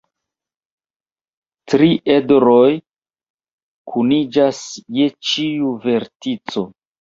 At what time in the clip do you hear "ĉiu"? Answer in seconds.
5.31-5.71